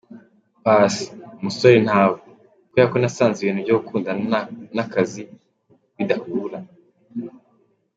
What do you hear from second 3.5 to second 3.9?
byo